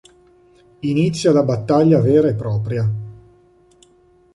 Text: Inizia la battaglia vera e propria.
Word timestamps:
Inizia 0.79 1.31
la 1.31 1.43
battaglia 1.43 2.01
vera 2.01 2.27
e 2.27 2.33
propria. 2.33 2.91